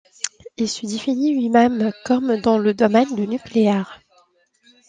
[0.57, 3.99] Il se définit lui-même comme dans le domaine du nucléaire.